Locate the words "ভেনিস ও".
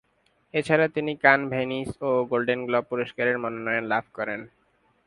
1.49-2.09